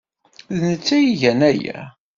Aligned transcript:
D 0.59 0.59
netta 0.69 0.93
ay 0.97 1.05
igan 1.13 1.41
aya. 1.51 1.79